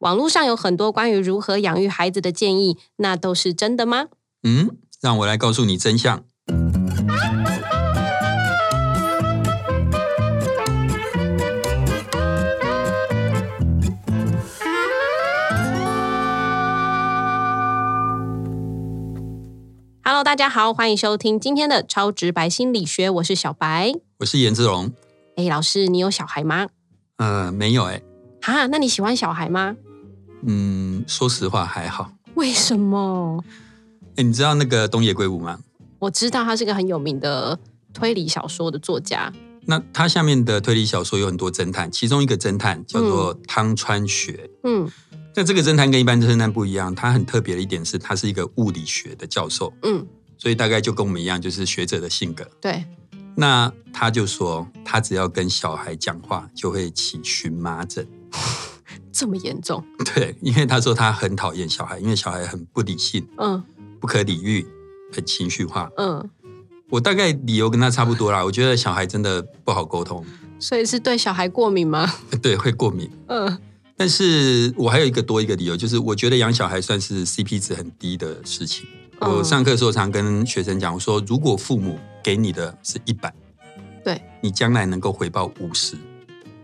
[0.00, 4.08] 网络上有很多关于如何养育孩子的建议，那都是真的吗？
[4.42, 6.22] 嗯，让我来告诉你真相。
[20.04, 23.94] Hello，大家好，欢迎收听今天的超直白心理学，我是小白。
[24.18, 24.92] 我是颜志龙。
[25.36, 26.68] 哎，老师，你有小孩吗？
[27.16, 28.02] 呃，没有哎。
[28.42, 29.74] 哈，那你喜欢小孩吗？
[30.42, 32.12] 嗯，说实话还好。
[32.34, 33.42] 为什么？
[34.16, 35.58] 哎，你知道那个东野圭吾吗？
[35.98, 37.58] 我知道，他是个很有名的
[37.92, 39.32] 推理小说的作家。
[39.64, 44.48] 那他下面的推理小说有很多侦探，其中一个侦探叫做汤川学。
[44.64, 44.88] 嗯。
[45.34, 49.72] 那这个侦探跟一般侦探不一样，他很特别的一点是，他是一个物理学的教授。
[49.82, 50.06] 嗯，
[50.38, 52.48] 所以大概就跟我们一样，就是学者的性格。
[52.60, 52.84] 对。
[53.34, 58.06] 那他就说，他只要跟小孩讲话，就会起荨麻疹。
[59.16, 59.82] 这么严重？
[60.14, 63.62] 对，因为他说他很讨厌小孩，因为小孩很不理性，嗯，
[63.98, 64.66] 不可理喻，
[65.10, 65.90] 很情绪化。
[65.96, 66.28] 嗯，
[66.90, 68.44] 我大概理由跟他差不多啦。
[68.44, 70.22] 我觉得小孩真的不好沟通。
[70.58, 72.12] 所以是对小孩过敏吗？
[72.42, 73.10] 对，会过敏。
[73.28, 73.58] 嗯。
[73.98, 78.86] 但是我还有一个多一个理由，就是我觉得养小孩算是 CP 值很低的事情。
[79.20, 83.32] 我上课的时候常跟学生讲，我说如果父母给你的是一百，
[84.04, 85.96] 对你将来能够回报五十，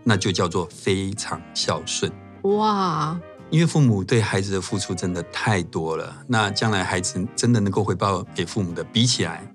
[0.03, 2.11] 那就叫做非常孝顺。
[2.43, 3.19] 哇！
[3.49, 9.45] 因为父母对孩子的付出真的太多了，那将来孩子真的能够回报给父母的，比起来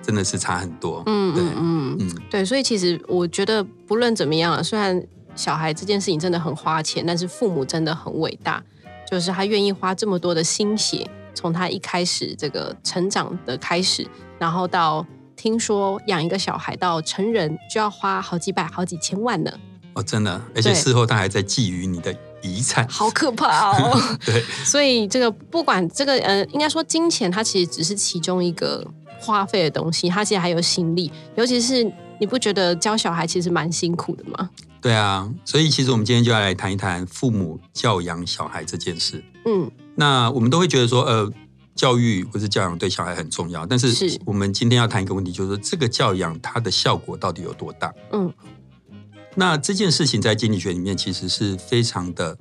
[0.00, 1.02] 真的是差很多。
[1.06, 5.06] 嗯，对，嗯嗯，对，所以其实我觉得不论怎么样，虽然。
[5.36, 8.64] 小孩这件事情真的很花钱，但是父母真的很伟大，
[9.06, 19.52] 就是他愿意花这么多的心血，从他一开始这个成长的开始，然后到听说养一个小孩到成人就要花好几百、好几千万呢。
[19.92, 22.16] 哦，真的，而且事后他还在觊觎你的
[22.46, 24.00] 遗产，好可怕哦。
[24.24, 28.86] 对，所以这个不管这个呃，应该说金钱它其实只是其中一个
[29.18, 31.84] 花费的东西，它其实还有心力，尤其是
[32.20, 34.50] 你不觉得教小孩其实蛮辛苦的吗？
[34.80, 39.24] 对啊，所以其实我们今天就要来谈一谈父母教养小孩这件事。
[39.44, 41.28] 嗯，那我们都会觉得说，呃，
[41.74, 47.92] 教育或是教养对小孩很重要，但是我们今天要谈一个问题，就是说这个教养它的效果到底有多大？
[48.12, 48.32] 嗯，
[49.34, 52.36] 那这件事情在经济学里面其实是非常的，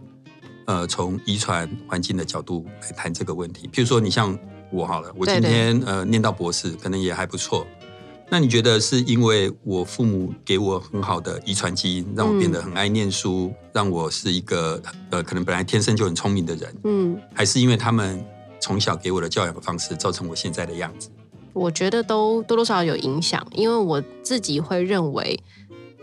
[0.65, 3.67] 呃，从遗传环境的角度来谈这个问题。
[3.71, 4.37] 譬如说，你像
[4.71, 7.65] 我好了，我今天呃念到博士，可能也还不错。
[8.27, 14.81] 那你觉得是因为我父母给我很好的遗传基因，让我变得很爱念书，让我是一个
[15.11, 18.25] 呃可能本来天生就很聪明的人，嗯，还是因为他们
[18.59, 21.09] 从小给我的教养方式造成我现在的样子？
[21.53, 25.39] 我觉得都多多少少有影响，因为我自己会认为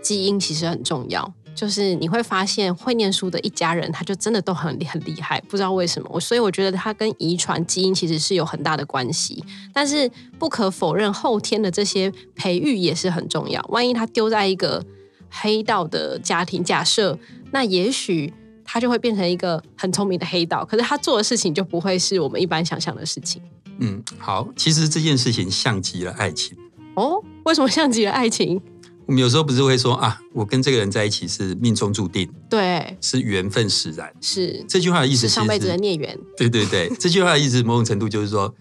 [0.00, 1.34] 基因其实很重要。
[1.54, 6.08] 就是你会发现，会念书的一家人，他就真的都很很厉害，不知道为什么。
[6.12, 9.44] 我所以我觉得他跟遗传基因其实是有很大的关系。
[9.72, 13.62] 但是不可否认，后天的这些培育也是很重要。
[13.68, 14.84] 万一他丢在一个
[15.28, 17.18] 黑道的家庭，假设
[17.50, 18.32] 那也许
[18.64, 23.42] 他就会变成一个很聪明的黑道，可是他做的事情就不会是我们一般想象的事情。
[23.78, 26.56] 嗯，好，其实这件事情像极了爱情。
[26.94, 28.60] 哦，为什么像极了爱情？
[29.06, 36.18] 我们有时候不是会说啊，我跟这个人在一起是命中注定，对，是缘分使然，是这句话的意思是，上辈子的孽缘。
[36.36, 38.54] 对对对， 这句话的意思某种程度就是说，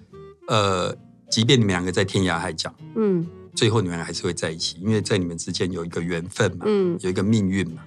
[0.47, 0.95] 呃，
[1.29, 3.25] 即便你们两个在天涯海角， 嗯，
[3.55, 7.83] 最后你们还是会在一起，因为在你们之间有一个缘分嘛，嗯，有一个命运嘛。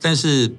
[0.00, 0.50] 但是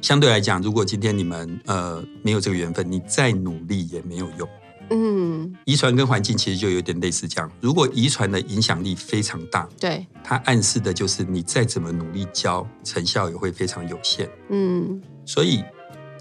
[0.00, 4.48] 相对来讲，如果今天你们呃没有这个缘分，你再努力也没有用。
[4.90, 7.50] 嗯，遗传跟环境其实就有点类似这样。
[7.60, 14.28] 如果遗传的影响力非常大，对，它暗示的就是你再怎么努力教，成效也会非常有限。
[14.50, 15.64] 嗯，所以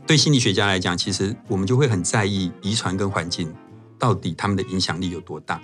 [0.07, 3.53] 对心理学家来讲，其实我们就会很在意遗传跟环境
[3.97, 5.61] 到底他们的影响力有多大。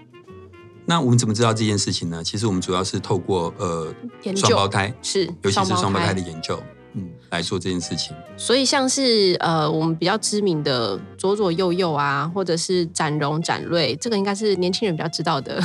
[0.86, 2.24] 那我们怎么知道这件事情呢？
[2.24, 3.94] 其实我们主要是透过呃
[4.36, 6.60] 双胞胎，是尤其是双胞胎的研究。
[6.94, 15.62] 嗯，来做这件事情，所以像是呃，我们比较知名的左左右右啊，或者是展荣展瑞，这个应该是年轻人比较知道的。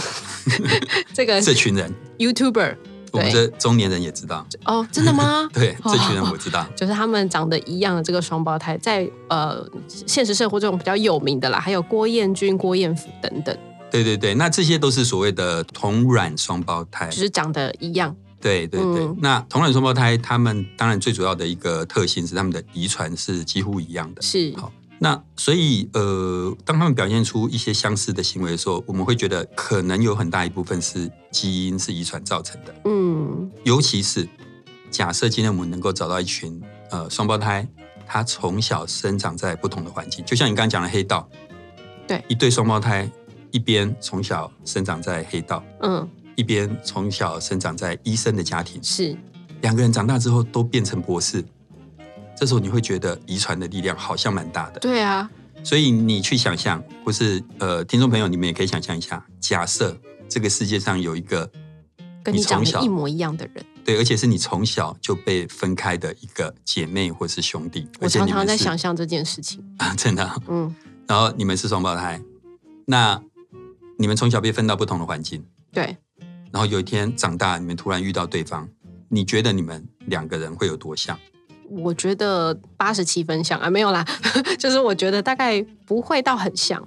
[1.14, 2.76] 这个 这群人，YouTuber，
[3.12, 4.46] 我们这中年人也知道。
[4.66, 5.48] 哦，真的吗？
[5.54, 13.56] 对，这群人我知道，就是他们长得一样的这个双胞胎，在呃现实生活中比较有名的啦，还有郭彦均、郭彦甫等等。
[13.90, 18.14] 对对对，那这些都是所谓的同卵双胞胎，就是长得一样。
[18.44, 24.20] 对对对，那同卵双胞胎，他们当然最主要的一个特性是他们的遗传是几乎一样的。
[24.20, 24.52] 是。
[24.58, 32.74] 好，那所以呃，当他们表现出一些相似的行为的时候，我们会觉得可能有很大一部分是基因是遗传造成的。
[32.84, 34.28] 嗯，尤其是
[34.90, 37.66] 假设今天我们能够找到一群呃双胞胎，
[38.06, 41.26] 他从小生长在不同的环境，就像你刚刚讲的黑道，
[42.06, 43.10] 对，一对双胞胎，
[43.50, 49.16] 一边从小生长在黑道，嗯，一边从小生长在医生的家庭，是
[49.62, 51.44] 两个人长大之后都变成博士，
[52.36, 55.30] 这时候你会觉得遗传的力量好像蛮大的，对啊，
[55.62, 59.96] 所以你去想象，或是呃，听众朋友，你们也可以想象一下，假设
[60.28, 61.50] 这个世界上有一个。
[62.24, 67.86] 跟你长得一模一样的人，对，而且是你从小就被分开的一个姐妹或是兄弟。
[68.00, 70.74] 我常常在想象这件事情 啊，真的，嗯。
[71.06, 72.18] 然后你们是双胞胎，
[72.86, 73.22] 那
[73.98, 75.98] 你们从小被分到不同的环境，对。
[76.54, 78.68] 然后有一天长大，你们突然遇到对方，
[79.08, 81.18] 你觉得你们两个人会有多像？
[81.68, 84.06] 我觉得八十七分像啊，没有啦，
[84.56, 86.80] 就是我觉得大概不会到很像。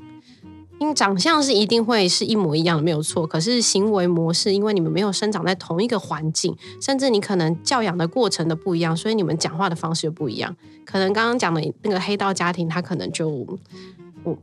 [0.79, 3.27] 因为长相是一定会是一模一样的，没有错。
[3.27, 10.55] 可是行为模式，因为你们没有生长在同一个环境，甚至你可能教养的过程的不一样，所以你们讲话的方式又不一样。
[10.85, 13.59] 可能刚刚讲的那个黑道家庭，他可能就我。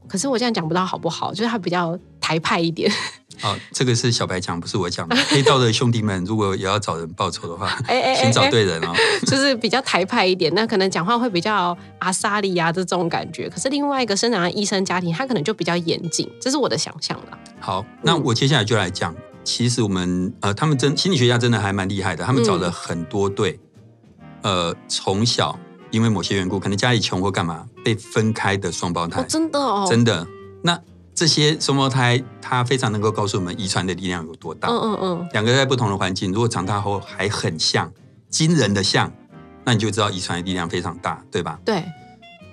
[0.08, 1.32] 可是我这样讲不到好不好？
[1.32, 2.90] 就是他比较台派一点。
[3.44, 5.14] 好，这个是小白讲，不是我讲的。
[5.28, 8.94] 黑道的兄弟们，如果也要找人报仇的话，哎 哎， 请找对人哦。
[9.26, 13.46] 就是比较台派一点，那可能讲话会比较阿萨利呀这种感觉。
[13.50, 17.38] 可是另外一个生长在医生家庭，他可能就比较严谨，这是我的想象了。
[17.60, 19.14] 好，那我接下来就来讲。
[19.44, 23.60] 其实我们呃，他们真心理学家真的还蛮厉害的，他们找了很多对，
[24.40, 25.58] 呃，从小。
[25.90, 30.26] 因为某些缘故，可能家里穷或干嘛，被分开的双胞胎，真的哦，真的。
[30.60, 30.76] 那
[31.14, 34.68] 这些双胞胎，他非常能够告诉我们遗传的力量有多大。
[34.68, 35.28] 嗯嗯嗯。
[35.32, 37.92] 两个在不同的环境，如果长大后还很像，
[38.28, 39.12] 惊人的像，
[39.64, 41.58] 那你就知道遗传的力量非常大，对吧？
[41.64, 41.84] 对。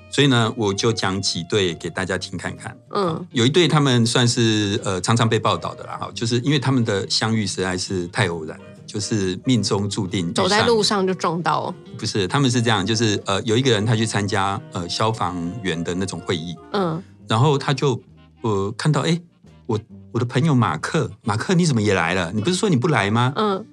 [0.10, 2.78] 所以呢，我就讲几对给大家听看看。
[2.94, 3.28] 嗯。
[3.32, 8.58] 有一对他们算是呃常常被报道的啦，哈，就是因为他们的相遇实在是太偶然。
[8.84, 17.98] 就是命中注定走在路上就撞到，不是他们是这样，就是呃有一个人他去参加呃消防员的那种会议，嗯，然后他就
[18.42, 19.20] 呃看到哎
[19.66, 19.80] 我
[20.12, 22.32] 我的朋友马克马克你怎么也来了？
[22.34, 23.34] 你不是说你不来吗？
[23.36, 23.66] 嗯，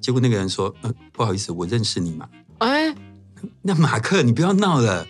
[0.00, 2.28] 结果那个人说呃不好意思我认识你嘛，
[2.58, 2.94] 哎，
[3.62, 5.06] 那马克你不要闹了，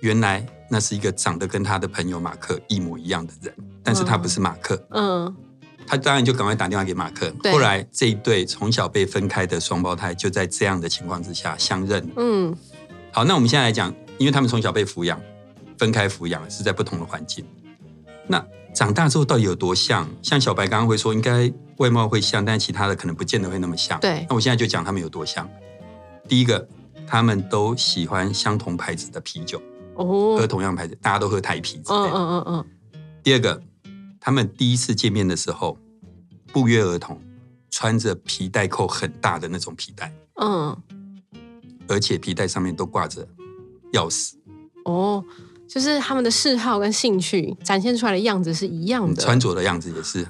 [0.00, 5.36] 原来那是一个长得跟他的朋友马克一模一样的人，但是他不是马克，嗯。
[5.90, 7.32] 他当然就赶快打电话给马克。
[7.50, 12.06] 后来这一对从小被分开的双胞胎就在这样的情况之下相认。
[12.14, 12.54] 嗯，
[13.10, 15.18] 好，那我们现在来讲，因为他们从小被抚养，
[15.78, 17.42] 分开抚养是在不同的环境。
[18.28, 18.44] 那
[18.74, 20.08] 长大之后到底有多像？
[20.22, 23.98] 像小白刚刚会说，应该外貌会像，但其他的可能不见得会那么像。
[23.98, 24.26] 对。
[24.28, 25.48] 那我现在就讲他们有多像。
[26.28, 26.68] 第一个，
[27.06, 29.60] 他们都喜欢相同牌子的啤酒，
[29.94, 31.80] 哦，喝同样牌子，大家都喝台啤。
[31.88, 32.64] 嗯嗯嗯嗯。
[33.22, 33.60] 第二个。
[34.20, 35.78] 他们第一次见面的时候，
[36.52, 37.18] 不约而同
[37.70, 40.76] 穿着皮带扣很大的那种皮带，嗯，
[41.86, 43.26] 而且皮带上面都挂着
[43.92, 44.34] 钥匙。
[44.84, 45.24] 哦，
[45.68, 50.26] 就是他们的嗜好跟兴趣展现出来的样子是一样的，穿着的样子也是，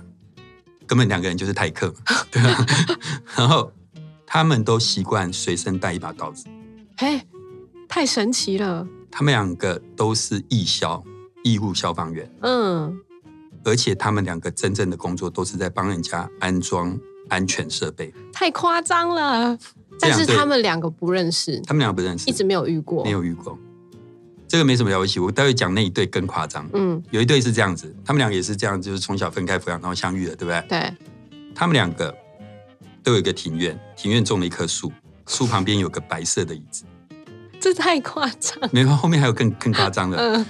[0.87, 1.95] 根本两个人就是泰克，
[2.31, 2.67] 对吧？
[3.37, 3.71] 然后
[4.27, 6.47] 他们都习惯随身带一把刀子，
[6.97, 7.23] 嘿，
[7.89, 8.87] 太神奇了。
[9.11, 11.03] 他们两个都是义消，
[11.45, 12.99] 义务消防员，嗯。
[13.65, 16.99] 而且他们两个真正的工作都是在帮人家安装
[17.29, 19.59] 安全设备，太夸张了。
[20.01, 23.59] 但是他们两个不认识，他们两个不认识，一直没有遇过，没有遇过。
[24.49, 26.69] 这个没什么了不起，我待会讲那一对更夸张。
[26.73, 30.65] 嗯，有一对是这样子，他们俩也是这样，就是从小分开抚养，然后相遇的，对不对？
[30.69, 30.95] 对。
[31.55, 32.15] 他们两个
[33.03, 34.91] 都有一个庭院，庭院种了一棵树，
[35.29, 36.85] 树旁边有个白色的椅子。
[37.61, 38.59] 这太夸张。
[38.73, 40.17] 没有，后面还有更更夸张的。
[40.19, 40.47] 嗯。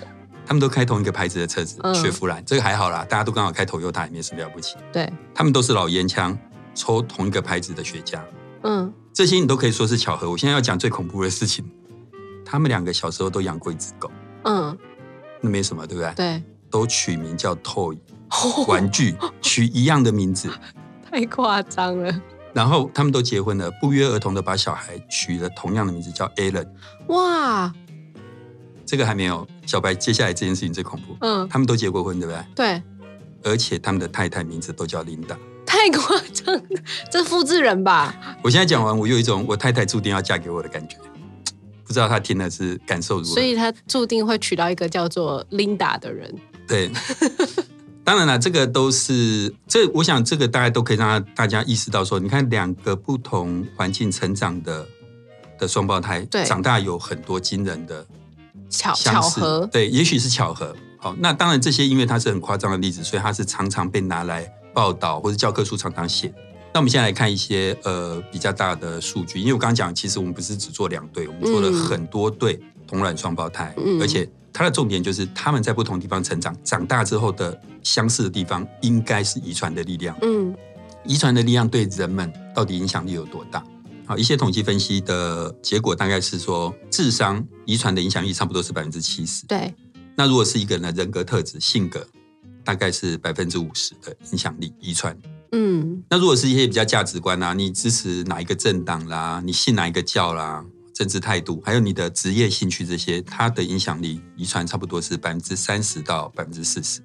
[0.47, 4.76] 他们都开同一个牌子的车子，雪佛兰，这个还好啦，大家都刚好开头 t 塔，也没什么了不起。
[4.90, 6.38] 对，他们都是老烟枪，
[6.75, 8.19] 抽同一个牌子的雪茄。
[8.62, 10.31] 嗯，这些你都可以说是巧合。
[10.31, 11.71] 我现在要讲最恐怖的事情，
[12.50, 14.11] 他们两个小时候都养过一只狗。
[14.45, 14.76] 嗯，
[15.43, 16.12] 那没什么，对不对？
[16.14, 17.99] 对，都取名叫 Toy，
[18.67, 20.50] 玩具， 取一样的名字，
[21.11, 22.23] 太夸张了。
[22.55, 26.67] 然后他们都结婚了，不约而同的把小孩取了同样的名字，叫 Alan。
[27.09, 27.71] 哇！
[28.87, 31.14] 这个还没有小白，接下来这件事情最恐怖。
[31.21, 32.45] 嗯，他们都结过婚，对不对？
[32.55, 32.83] 对。
[33.45, 38.12] 而且他们的太太名字都叫琳达，太夸张了，这复制人吧？
[38.43, 40.97] 我现在讲完，我有一种我太太注定要嫁给我的感觉，
[41.88, 43.35] 不知道他听的是感受如何。
[43.35, 46.33] 所以他注定会娶到一个叫做琳达的人。
[46.66, 46.90] 对，
[48.04, 54.87] 当然了，这个都是这，我想这个大家都可以让大家意识到说，你看两个不同环境成长的
[55.59, 58.07] 的双胞胎，对，长大有很多惊人的。
[58.68, 60.76] 巧巧合，对，也许是巧合。
[60.99, 66.30] 好，那当然这些因为它是很夸张的例子，所以它是常常被拿来报道或者教科书常常写。
[66.73, 80.17] 那我们现在来看一些呃比较大的数据，因为我刚刚讲，其实我们不是只做两对，我们做了很多对同卵双胞胎，而且它的重点就是他们在不同地方成长，长大之后的相似的地方应该是遗传的力量。
[80.23, 80.55] 嗯，
[81.05, 83.65] 遗传的力量对人们到底影响力有多大？
[84.07, 89.47] 好，一些统计分析的结果大概是说，智商遗传的影响力差不多是百分之七十。
[89.47, 89.75] 对，
[90.15, 92.07] 那如果是一个人的人格特质、性格，
[92.65, 95.17] 大概是百分之五十的影响力遗传。
[95.52, 100.62] 嗯，那如果是一些比较价值观啊，你支持哪一个政党啦，你信哪一个教啦，
[100.93, 107.00] 政治态度，还有你的职业兴趣这些，它的影响力遗传差不多是百分之三十到百分之四十。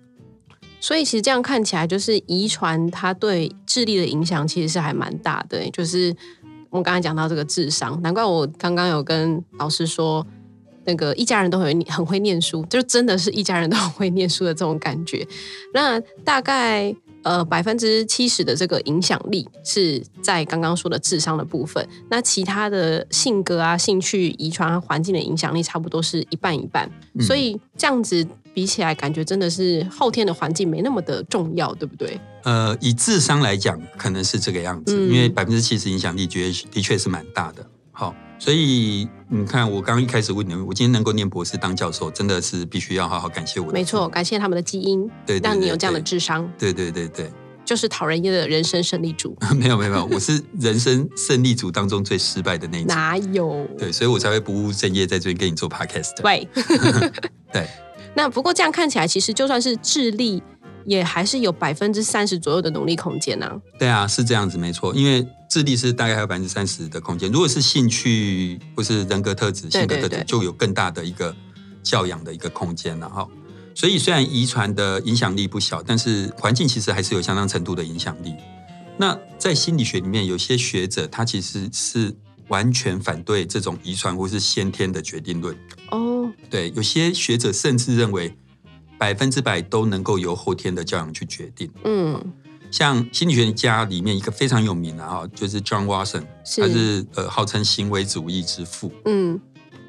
[0.82, 5.70] 所以其实这样看起来，就是遗传它对智力的影响其实是还蛮大的。
[5.72, 6.14] 就是
[6.70, 10.28] 我们刚才讲到这个智商，难怪我刚刚有跟老师说，
[10.84, 15.26] 那个一家人都很很会念书，就真的是一家人都很会念书的这种感觉。
[15.74, 16.94] 那大概。
[17.24, 26.90] 呃，百分之七十的这个影响力是在刚刚说的智商的部分，那其他的性格啊、兴趣、遗传、环境的影响力差不多是一半一半，
[27.22, 32.20] 所以这样子比起来，感觉真的是后天的环境没那么的重要，对不对？
[32.44, 37.66] 呃，以智商来讲，可能是这个样子，因为百分之七十影响力，觉的确是蛮大的。
[37.92, 38.14] 好。
[38.44, 43.72] 所以你看，我刚刚一开始问你，我今天能够念博士当教授，真的是必须要好好感谢我。
[43.72, 46.46] 没错，感谢他们的基因，对，让你有这样的智商。
[46.60, 47.32] 对对对对，
[47.64, 49.34] 就是讨人厌的人生胜利组。
[49.56, 53.66] 没有没有没有，我是人生胜利组当中最失败的那一哪有？
[53.78, 56.22] 对，所以我才会不务正业在这边跟你做 podcast。
[56.22, 56.46] 对
[57.54, 57.66] 对。
[58.14, 60.44] 那不过这样看起来，其实就算是智力。
[60.86, 63.50] 也还是有百分之三十左右的努力空间呢。
[63.80, 64.94] 对啊，是这样子，没错。
[64.94, 67.32] 因为智力是大概还有百分之三十的空间。
[67.32, 71.36] 如果是兴趣或是人格特质、性格特质，就有更大的一个
[71.84, 73.28] 教养的一个空间了哈。
[73.76, 78.34] 所以虽然遗传的影响力不小，但是环境其实还是有相当程度的影响力。
[78.98, 82.12] 那在心理学里面，有些学者他其实是
[82.48, 85.56] 完全反对这种遗传或是先天的决定论。
[85.92, 88.36] 哦，对，有些学者甚至认为。
[88.96, 91.70] 百分之百都能够由后天的教养去决定。
[91.84, 92.34] 嗯，
[92.74, 96.26] 像心理学家里面一个非常有名的哈，就是 John Watson，
[96.58, 98.92] 他是呃号称行为主义之父。
[99.06, 99.40] 嗯，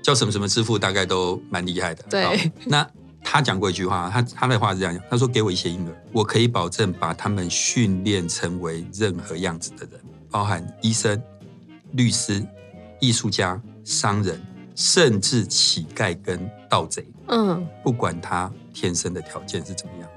[0.02, 2.04] 叫什么什么之父，大概都蛮厉害的。
[2.10, 2.86] 对，那
[3.22, 9.98] 他讲过一句话，他他的话是这样讲，他说：“给我一些婴儿，我可以保证把他们训练成为任何样子的人，
[10.30, 11.18] 包含医生、
[11.92, 12.46] 律师、
[13.00, 14.38] 艺术家、商人，
[14.74, 16.38] 甚至乞丐跟
[16.68, 17.02] 盗贼。
[17.28, 20.10] 嗯，不管他。”天生的条件是怎么样？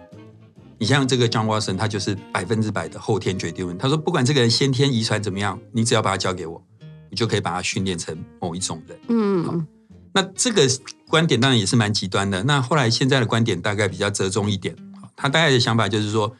[0.79, 3.77] 你像这个 John Watson，他就是百分之百的后天决定论。
[3.77, 6.63] 他说，不管这个人先天遗传怎么样，你只要把他交给我，
[7.09, 8.99] 你就可以把他训练成某一种人。
[9.07, 9.67] 嗯，
[10.13, 10.67] 那这个
[11.07, 12.43] 观点当然也是蛮极端的。
[12.43, 14.75] 那后来现在的观点大概比较折中一点。
[15.15, 16.35] 他大概的想法就是说，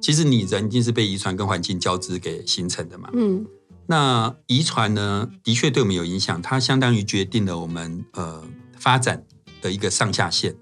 [0.00, 3.10] 其实你人一定是被遗传跟环境交织给形成的嘛。
[3.12, 3.44] 嗯，
[3.86, 8.42] 那遗传呢，的确对我们有影响，它相当于决定了我们呃
[8.78, 9.22] 发展
[9.60, 10.54] 的一个上下限。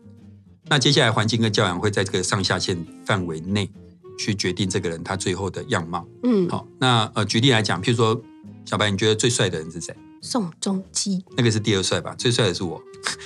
[0.71, 3.69] 那接下来环境跟教养会在这个上下限范围内
[4.17, 6.07] 去决定这个人他最后的样貌。
[6.23, 8.19] 嗯，好，那呃举例来讲，譬如说
[8.65, 9.93] 小白，你觉得最帅的人是谁？
[10.23, 12.15] 宋仲基，那个是第二帅吧？
[12.17, 12.81] 最帅的是我。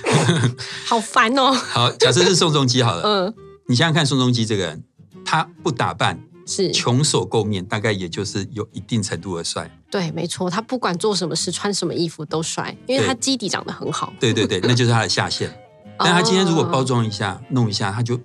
[0.87, 1.51] 好烦哦。
[1.51, 3.03] 好，假设是宋仲基好了。
[3.29, 3.33] 嗯，
[3.67, 4.83] 你想想看，宋仲基这个人，
[5.23, 9.69] 他不打扮，是穷手垢面，大概也就是有一定程度的帅。
[9.91, 14.11] 对，没错，他不管做什么事，穿什么衣服都帅，因为他基底长得很好。
[14.19, 15.55] 对对对，那就是他的下限。
[15.97, 18.19] 但他今天如果包装一下、弄一下，他就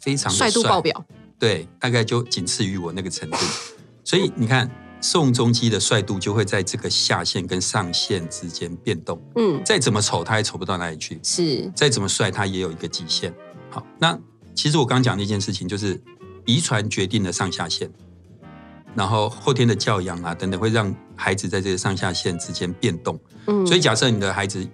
[0.00, 1.04] 非常帅度爆表。
[1.38, 3.36] 对，大概就仅次于我那个程度。
[4.04, 9.20] 所以你看，宋仲基的帅度就会在这个下限跟上限之间变动。
[9.36, 11.20] 嗯，再怎么丑，他也丑不到哪里去。
[11.22, 13.32] 是，再怎么帅，他也有一个极限。
[13.70, 14.18] 好，那
[14.54, 16.00] 其实我刚讲那件事情，就是
[16.44, 17.90] 遗传决定了上下限，
[18.94, 23.18] 然后后天的教养啊等等，会让孩子在这个上下限之间变动。
[23.46, 24.66] 嗯，所以假设你的孩子。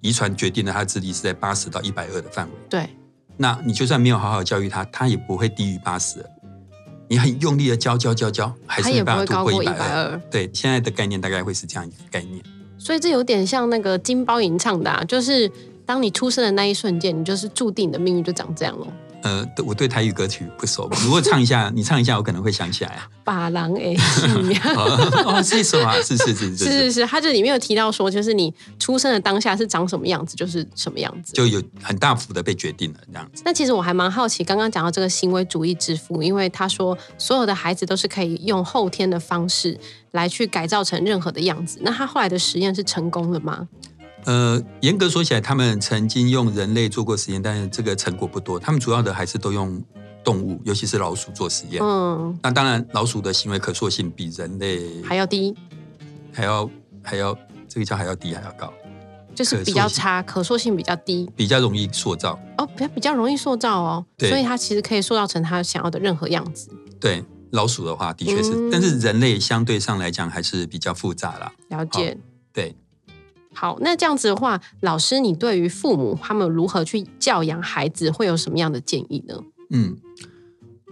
[0.00, 2.52] 遗传决定了他智力是在八十到一百二的范围。
[2.68, 2.88] 对，
[3.36, 6.24] 那你就算没有好好教育他，他也不会低于八十。
[7.08, 10.20] 你很用力的教教教教，还是没办法突破一百二。
[10.30, 12.42] 对，现在的概念大概会是这样一个概念。
[12.78, 15.50] 所以这有点像那个金包银唱的，啊就是
[15.84, 18.86] 当你出生的那一瞬间，你就是注定你的命运就长这样了。
[19.26, 23.08] 呃，我对台语歌曲不熟，如果唱一下，你唱一下，我可能会想起来啊。
[23.24, 23.92] 把郎哎，
[24.76, 25.92] 哦，是什么？
[26.00, 33.42] 是是是是是是，他这里面有提到说，就是你出生的当下是长什么样子，就是什么样子，就有很大幅的被决定了这样子。
[33.44, 39.76] 那其实我还蛮好奇，刚刚讲到这个行为主义之父，因为他说所有的孩子都是可以用后天的方式
[40.12, 41.80] 来去改造成任何的样子。
[41.82, 43.66] 那他后来的实验是成功了吗？
[44.26, 48.58] 呃，严格说起来，他们曾经用人类做过实验，但是这个成果不多。
[48.58, 49.80] 他们主要的还是都用
[50.24, 51.80] 动物，尤其是老鼠做实验。
[51.80, 55.54] 嗯，那当然，老鼠的行为可塑性比人类还要低，
[56.32, 56.68] 还要
[57.04, 58.72] 还要这个叫还要低还要高，
[59.32, 62.36] 就是比较差，可塑性比较低，比较容易塑造。
[62.58, 66.68] 哦，比较比较容易塑造哦，所以它其实可以塑造成它想要的任何样子。
[66.98, 71.52] 对，老鼠的话的确是，但是人类相对上来讲还是比较复杂啦。
[71.68, 72.18] 了解，
[72.52, 72.74] 对。
[73.56, 79.40] 好，那这样子的话，老师，你对于父母他们如何去教养孩子，会有什么样的建议呢？
[79.70, 79.96] 嗯，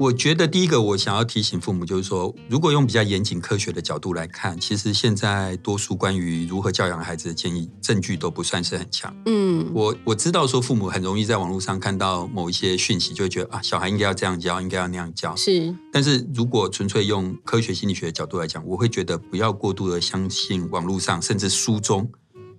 [0.00, 9.14] 我觉得第一个，我想要提醒父母，就是说，如果用比较严谨科学的角度来看，其实现在多数关于如何教养孩子的建议，证据都不算是很强。
[9.26, 15.37] 嗯，我我知道说，父母很容易在网络上看到某一些讯息，就会觉得啊，小孩应该要这样教，应该要那样教。
[15.37, 22.11] 是，但是如果纯粹用科学心理学的角度来讲，我会觉得不要过度的相信网络上甚至书中。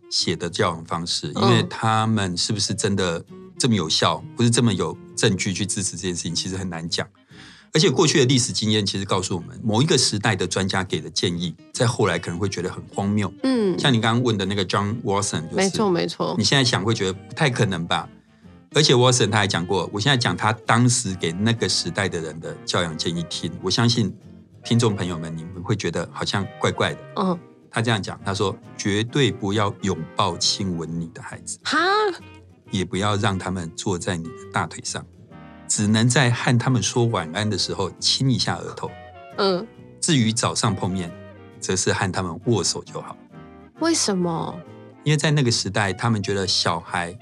[0.10, 3.24] 写的教养方式，因为他们是不是真的
[3.58, 7.08] 这么有效，不是这么有证据去支持这件事情，其实很难讲。
[7.74, 13.30] 而且过去的历史经验其实告诉我们，某一个时代的专家给的建议，在后来可能会觉得很荒谬。
[13.44, 18.08] 嗯，像你刚刚问的那个 John Watson，没错没错，你现在想会觉得不太可能吧？
[18.74, 24.16] 而且 Watson 他还讲过，我现在讲他当时给那个时代的人的教养建议听，我相信
[24.64, 27.00] 听众朋友们你们会觉得好像怪怪的。
[27.18, 27.38] 嗯。
[27.76, 31.78] 他这样讲，他说：“绝对不要拥抱、亲吻你的孩子，哈，
[32.72, 35.06] 也不要让他们坐在你的大腿上，
[35.68, 38.90] 只能在和他们说晚安的时候亲一下额头。
[39.40, 39.68] 嗯，
[40.00, 41.12] 至于早上碰面，
[41.60, 43.18] 则是和他们握手就好。
[43.82, 44.58] 为什么？
[45.04, 47.14] 因为在那个时代，他们觉得小孩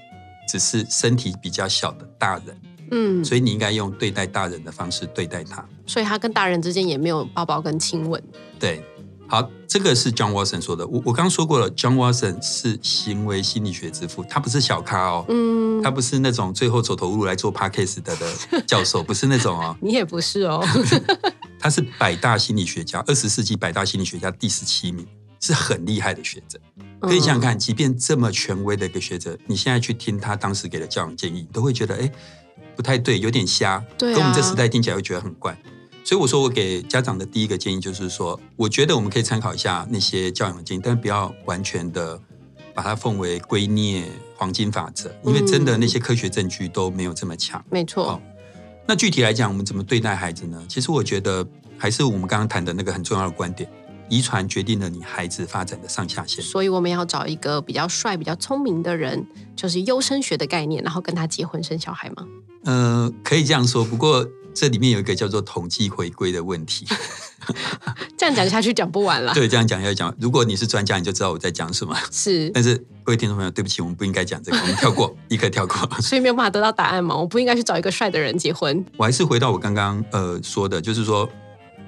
[0.46, 2.60] 只是身体比较小的大人，
[2.92, 5.66] 嗯，所以你应该用对待大人的方式对待他。
[5.84, 8.22] 所以他跟大人之间也没有抱抱跟亲吻。
[8.60, 8.80] 对。”
[9.26, 10.86] 好，这个是 John Watson 说的。
[10.86, 19.76] 我我刚刚说过了，John Watson 是行为心理学之父，他不是小咖哦，嗯，他不是那种最后走投无路来做 Parkes 的的 教授，不是那种哦。
[19.82, 20.64] 你也不是哦，
[21.58, 25.04] 他是百大心理学家，二十世纪百大心理学家第十七名，
[25.40, 26.56] 是很厉害的学者。
[27.00, 32.08] 可以想想看，即便这么权威的一个学者，你现在去听他当时给的教养建议，都会觉得哎
[32.76, 35.60] 不太对，有点瞎，跟我们这时代听起来会觉得很怪。
[36.04, 42.20] 所以我说，我给家长的第一个建议就是说，我觉得我们可以参考一下那些教养的建议，但不要完全的
[42.74, 44.04] 把它奉为圭臬
[44.36, 47.64] 黄金法则，因为真的那些科学证据都没有这么强。
[47.70, 48.20] 没错。
[48.86, 50.62] 那具体来讲，我们怎么对待孩子呢？
[50.68, 51.46] 其实我觉得
[51.78, 53.66] 还是我们刚刚谈的那个很重要的观点：
[54.10, 56.44] 遗传决定了你孩子发展的上下限。
[56.44, 62.26] 所以我们要找一个比较帅、比较聪明的人，就是优生学的概念，然后跟他结婚生小孩吗？
[62.64, 63.82] 呃，可以这样说。
[63.82, 64.28] 不过。
[64.54, 66.86] 这里面有一个叫做统计回归的问题，
[68.16, 69.32] 这样讲下去讲不完了。
[69.34, 70.14] 对，这样讲要讲。
[70.20, 71.94] 如果你是专家，你就知道我在讲什么。
[72.10, 75.76] 是，但是各位听众朋友，对不起，我们不应该讲这个， 我们跳过，立刻跳过。
[76.00, 77.16] 所以没有办法得到答案吗？
[77.16, 78.84] 我不应该去找一个帅的人结婚？
[78.96, 81.28] 我还是回到我刚刚呃说的，就是说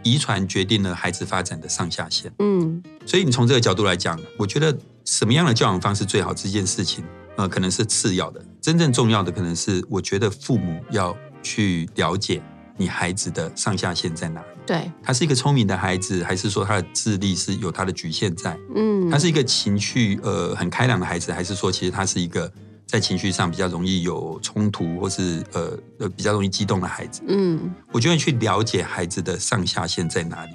[0.02, 2.32] 遗传决定了孩子发展的上下限。
[2.40, 6.34] 嗯，所以你从这个角度来讲，我觉得什么样的教养方式最好？
[6.34, 7.04] 这件事情
[7.36, 12.42] 呃可能是次要的，真正重要的可能是我觉得父母要去了解。
[12.76, 14.46] 你孩子的上下限在哪里？
[14.66, 18.58] 对，他是一个聪明的孩子，还是说他的智力是有他的局限在？
[18.74, 22.52] 嗯，他是一个情绪呃很开朗的孩子，还是说其实他是一个
[22.86, 27.22] 在情绪上比较容易有冲突，或是呃呃比较容易激动的孩子？
[27.28, 30.52] 嗯，我觉得去了解孩子的上下限在哪里，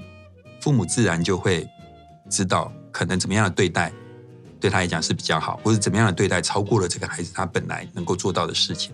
[0.62, 1.68] 父母自然就会
[2.30, 3.92] 知道可能怎么样的对待
[4.60, 8.94] 对他来讲是比较好，或者怎么样的对待超过了这个孩子他本来能够做到的事情。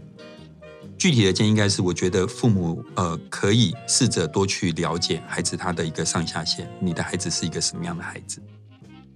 [0.98, 8.42] 具体的建议应该是，我觉得父母呃可以试着多去了解孩子他的一个上下限，你的孩子是一个什么样的孩子？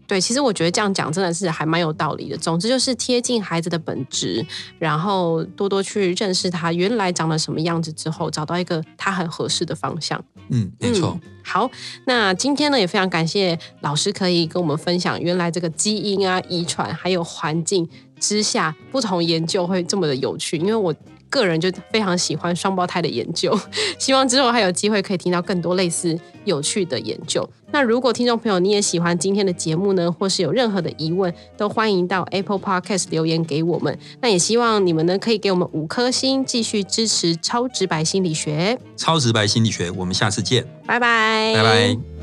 [0.06, 2.38] 对，其实我觉得这样讲真的是还蛮有道理的。
[2.38, 4.46] 总之就是贴近孩子的本质，
[4.78, 10.22] 然后多多去认识他原来长得什么样子之后，找到一个他很合适的方向。
[10.50, 11.18] 嗯，没错。
[11.44, 11.72] 好，
[12.06, 17.90] 那今天呢也非常感谢老师可以跟我们分享，原来这个基因啊、遗传还有环境
[18.20, 20.94] 之下不同研究会这么的有趣，因为我。
[21.32, 23.60] 个人就非常喜欢双胞胎的研究，
[23.98, 26.16] 希望之后还有机会可以听到更多类似
[26.46, 27.50] 有趣的研究。
[27.72, 33.98] 那如果听众朋友你也喜欢今天的节目呢，或是有任何的疑问，都欢迎到 Apple Podcast 留言给我们。
[34.20, 38.78] 那也希望你们呢可以给我们五颗星，继续支持超直白心理学。
[38.98, 42.21] 超直白心理学，我们下次见，拜拜，拜拜。